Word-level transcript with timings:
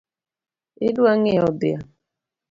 Idwa 0.87 1.11
ngiewo 1.17 1.49
dhiang’? 1.59 1.87